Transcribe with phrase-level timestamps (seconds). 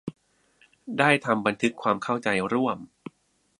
[0.99, 2.77] ได้ทำบันทึกความเข้าใจร่วม